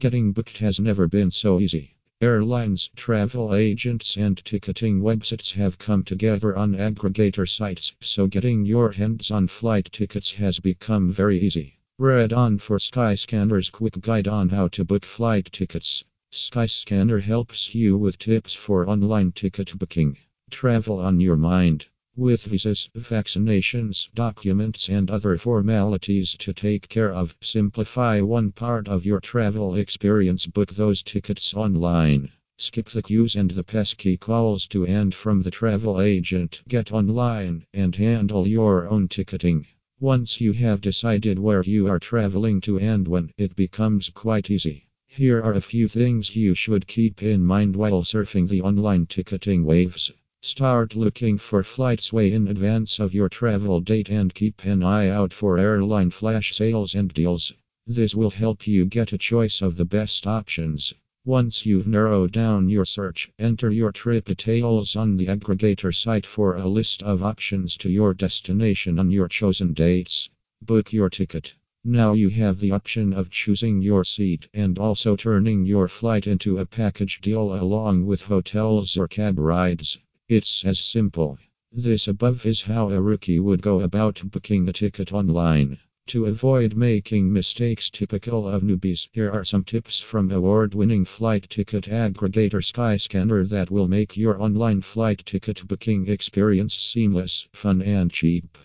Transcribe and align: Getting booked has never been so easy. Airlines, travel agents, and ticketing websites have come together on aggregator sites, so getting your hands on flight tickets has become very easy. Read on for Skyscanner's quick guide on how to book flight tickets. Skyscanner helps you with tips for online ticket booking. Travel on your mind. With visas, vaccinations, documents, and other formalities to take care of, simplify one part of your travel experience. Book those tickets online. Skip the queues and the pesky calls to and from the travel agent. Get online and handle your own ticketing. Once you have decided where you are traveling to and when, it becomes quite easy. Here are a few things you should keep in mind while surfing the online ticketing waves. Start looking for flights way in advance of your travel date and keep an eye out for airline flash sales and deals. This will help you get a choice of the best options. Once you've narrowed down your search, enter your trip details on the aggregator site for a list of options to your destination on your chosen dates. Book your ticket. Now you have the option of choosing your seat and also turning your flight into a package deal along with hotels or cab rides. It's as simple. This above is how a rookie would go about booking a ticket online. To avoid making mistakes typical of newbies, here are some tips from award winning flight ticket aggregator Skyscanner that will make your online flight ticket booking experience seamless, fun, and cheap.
Getting 0.00 0.32
booked 0.32 0.56
has 0.58 0.80
never 0.80 1.08
been 1.08 1.30
so 1.30 1.60
easy. 1.60 1.94
Airlines, 2.22 2.88
travel 2.96 3.54
agents, 3.54 4.16
and 4.16 4.42
ticketing 4.42 5.02
websites 5.02 5.52
have 5.52 5.76
come 5.76 6.04
together 6.04 6.56
on 6.56 6.72
aggregator 6.74 7.46
sites, 7.46 7.94
so 8.00 8.26
getting 8.26 8.64
your 8.64 8.92
hands 8.92 9.30
on 9.30 9.46
flight 9.46 9.90
tickets 9.92 10.32
has 10.32 10.58
become 10.58 11.12
very 11.12 11.38
easy. 11.38 11.78
Read 11.98 12.32
on 12.32 12.56
for 12.56 12.78
Skyscanner's 12.78 13.68
quick 13.68 14.00
guide 14.00 14.26
on 14.26 14.48
how 14.48 14.68
to 14.68 14.86
book 14.86 15.04
flight 15.04 15.50
tickets. 15.52 16.02
Skyscanner 16.32 17.20
helps 17.20 17.74
you 17.74 17.98
with 17.98 18.16
tips 18.16 18.54
for 18.54 18.88
online 18.88 19.32
ticket 19.32 19.78
booking. 19.78 20.16
Travel 20.50 20.98
on 20.98 21.20
your 21.20 21.36
mind. 21.36 21.84
With 22.16 22.44
visas, 22.44 22.90
vaccinations, 22.94 24.08
documents, 24.14 24.90
and 24.90 25.10
other 25.10 25.38
formalities 25.38 26.36
to 26.40 26.52
take 26.52 26.88
care 26.88 27.10
of, 27.10 27.34
simplify 27.40 28.20
one 28.20 28.52
part 28.52 28.88
of 28.88 29.06
your 29.06 29.20
travel 29.20 29.76
experience. 29.76 30.46
Book 30.46 30.74
those 30.74 31.02
tickets 31.02 31.54
online. 31.54 32.30
Skip 32.58 32.90
the 32.90 33.02
queues 33.02 33.36
and 33.36 33.52
the 33.52 33.64
pesky 33.64 34.18
calls 34.18 34.66
to 34.66 34.84
and 34.84 35.14
from 35.14 35.42
the 35.42 35.50
travel 35.50 36.00
agent. 36.00 36.60
Get 36.68 36.92
online 36.92 37.64
and 37.72 37.96
handle 37.96 38.46
your 38.46 38.86
own 38.86 39.08
ticketing. 39.08 39.66
Once 39.98 40.42
you 40.42 40.52
have 40.52 40.82
decided 40.82 41.38
where 41.38 41.62
you 41.62 41.86
are 41.86 41.98
traveling 41.98 42.60
to 42.62 42.78
and 42.80 43.08
when, 43.08 43.30
it 43.38 43.56
becomes 43.56 44.10
quite 44.10 44.50
easy. 44.50 44.84
Here 45.06 45.40
are 45.40 45.54
a 45.54 45.62
few 45.62 45.88
things 45.88 46.36
you 46.36 46.54
should 46.54 46.86
keep 46.86 47.22
in 47.22 47.44
mind 47.44 47.76
while 47.76 48.02
surfing 48.02 48.48
the 48.48 48.60
online 48.60 49.06
ticketing 49.06 49.64
waves. 49.64 50.12
Start 50.42 50.96
looking 50.96 51.36
for 51.36 51.62
flights 51.62 52.14
way 52.14 52.32
in 52.32 52.48
advance 52.48 52.98
of 52.98 53.12
your 53.12 53.28
travel 53.28 53.78
date 53.78 54.08
and 54.08 54.32
keep 54.32 54.64
an 54.64 54.82
eye 54.82 55.06
out 55.06 55.34
for 55.34 55.58
airline 55.58 56.08
flash 56.08 56.54
sales 56.54 56.94
and 56.94 57.12
deals. 57.12 57.52
This 57.86 58.14
will 58.14 58.30
help 58.30 58.66
you 58.66 58.86
get 58.86 59.12
a 59.12 59.18
choice 59.18 59.60
of 59.60 59.76
the 59.76 59.84
best 59.84 60.26
options. 60.26 60.94
Once 61.26 61.66
you've 61.66 61.86
narrowed 61.86 62.32
down 62.32 62.70
your 62.70 62.86
search, 62.86 63.30
enter 63.38 63.70
your 63.70 63.92
trip 63.92 64.24
details 64.24 64.96
on 64.96 65.18
the 65.18 65.26
aggregator 65.26 65.94
site 65.94 66.24
for 66.24 66.56
a 66.56 66.66
list 66.66 67.02
of 67.02 67.22
options 67.22 67.76
to 67.76 67.90
your 67.90 68.14
destination 68.14 68.98
on 68.98 69.10
your 69.10 69.28
chosen 69.28 69.74
dates. 69.74 70.30
Book 70.62 70.90
your 70.90 71.10
ticket. 71.10 71.52
Now 71.84 72.14
you 72.14 72.30
have 72.30 72.60
the 72.60 72.70
option 72.70 73.12
of 73.12 73.28
choosing 73.28 73.82
your 73.82 74.04
seat 74.04 74.48
and 74.54 74.78
also 74.78 75.16
turning 75.16 75.66
your 75.66 75.86
flight 75.86 76.26
into 76.26 76.56
a 76.56 76.64
package 76.64 77.20
deal 77.20 77.52
along 77.52 78.06
with 78.06 78.22
hotels 78.22 78.96
or 78.96 79.06
cab 79.06 79.38
rides. 79.38 79.98
It's 80.32 80.64
as 80.64 80.78
simple. 80.78 81.40
This 81.72 82.06
above 82.06 82.46
is 82.46 82.62
how 82.62 82.90
a 82.90 83.02
rookie 83.02 83.40
would 83.40 83.62
go 83.62 83.80
about 83.80 84.22
booking 84.24 84.68
a 84.68 84.72
ticket 84.72 85.12
online. 85.12 85.78
To 86.06 86.26
avoid 86.26 86.76
making 86.76 87.32
mistakes 87.32 87.90
typical 87.90 88.46
of 88.46 88.62
newbies, 88.62 89.08
here 89.10 89.28
are 89.28 89.44
some 89.44 89.64
tips 89.64 89.98
from 89.98 90.30
award 90.30 90.72
winning 90.72 91.04
flight 91.04 91.50
ticket 91.50 91.86
aggregator 91.86 92.62
Skyscanner 92.62 93.48
that 93.48 93.72
will 93.72 93.88
make 93.88 94.16
your 94.16 94.40
online 94.40 94.82
flight 94.82 95.20
ticket 95.26 95.66
booking 95.66 96.06
experience 96.06 96.76
seamless, 96.76 97.48
fun, 97.52 97.82
and 97.82 98.12
cheap. 98.12 98.56